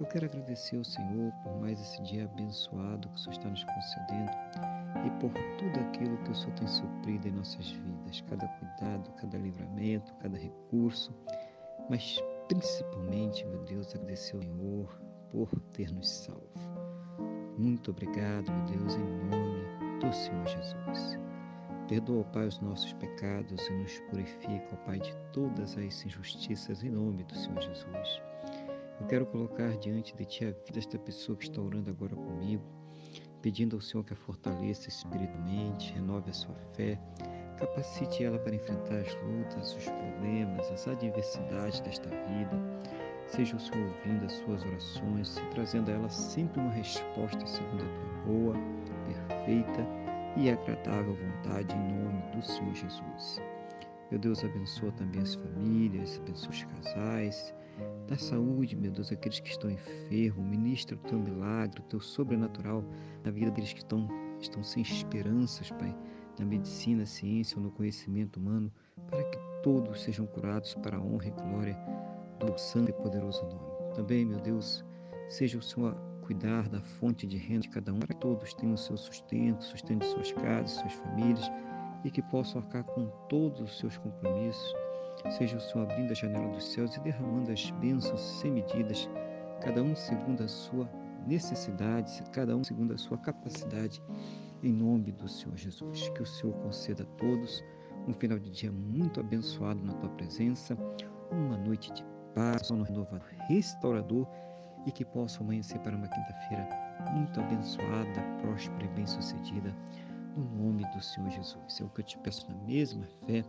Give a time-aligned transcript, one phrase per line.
[0.00, 3.64] eu quero agradecer ao Senhor por mais esse dia abençoado que o Senhor está nos
[3.64, 4.30] concedendo
[5.06, 9.36] e por tudo aquilo que o Senhor tem suprido em nossas vidas, cada cuidado, cada
[9.36, 11.14] livramento, cada recurso,
[11.90, 12.18] mas
[12.48, 15.00] principalmente, meu Deus, agradecer ao Senhor
[15.30, 16.48] por ter nos salvo.
[17.58, 21.18] Muito obrigado, meu Deus, em nome do Senhor Jesus.
[21.88, 27.22] Perdoa, Pai, os nossos pecados e nos purifica, Pai, de todas as injustiças em nome
[27.24, 28.22] do Senhor Jesus.
[29.00, 32.62] Eu quero colocar diante de Ti a vida desta pessoa que está orando agora comigo,
[33.40, 37.00] pedindo ao Senhor que a fortaleça espiritualmente, renove a sua fé,
[37.56, 42.60] capacite ela para enfrentar as lutas, os problemas, as adversidades desta vida.
[43.26, 47.82] Seja o Senhor ouvindo as suas orações e trazendo a ela sempre uma resposta segundo
[47.82, 48.54] a tua boa,
[49.06, 49.86] perfeita
[50.36, 53.40] e agradável vontade em nome do Senhor Jesus.
[54.10, 57.54] Meu Deus, abençoa também as famílias, abençoa os casais,
[58.08, 60.44] Dá saúde, meu Deus, àqueles que estão enfermos.
[60.44, 62.84] Ministra o teu milagre, o teu sobrenatural
[63.24, 64.08] na vida daqueles que estão,
[64.40, 65.96] estão sem esperanças, Pai,
[66.38, 68.72] na medicina, ciência ou no conhecimento humano,
[69.08, 71.78] para que todos sejam curados para a honra e glória
[72.40, 73.94] do santo e poderoso nome.
[73.94, 74.84] Também, meu Deus,
[75.28, 78.54] seja o Senhor a cuidar da fonte de renda de cada um, para que todos
[78.54, 81.50] tenham o seu sustento, sustento de suas casas, suas famílias
[82.04, 84.74] e que possam arcar com todos os seus compromissos
[85.28, 89.08] Seja o Senhor abrindo a janela dos céus e derramando as bênçãos sem medidas,
[89.60, 90.88] cada um segundo a sua
[91.26, 94.02] necessidade, cada um segundo a sua capacidade,
[94.62, 96.08] em nome do Senhor Jesus.
[96.10, 97.62] Que o Senhor conceda a todos
[98.08, 100.76] um final de dia muito abençoado na tua presença,
[101.30, 102.02] uma noite de
[102.34, 104.26] paz, sono renovador, restaurador
[104.86, 106.66] e que possa amanhecer para uma quinta-feira
[107.12, 109.76] muito abençoada, próspera e bem-sucedida,
[110.36, 111.80] no nome do Senhor Jesus.
[111.80, 113.44] É o que eu te peço na mesma fé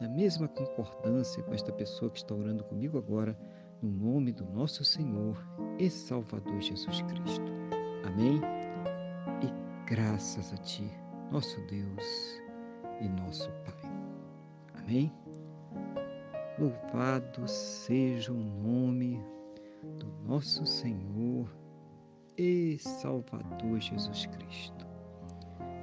[0.00, 3.36] na mesma concordância com esta pessoa que está orando comigo agora,
[3.82, 5.42] no nome do nosso Senhor
[5.78, 7.52] e Salvador Jesus Cristo.
[8.04, 8.40] Amém?
[9.42, 10.90] E graças a Ti,
[11.30, 12.42] nosso Deus
[13.00, 13.90] e nosso Pai.
[14.74, 15.12] Amém?
[16.58, 19.22] Louvado seja o nome
[19.98, 21.50] do nosso Senhor
[22.36, 24.85] e Salvador Jesus Cristo.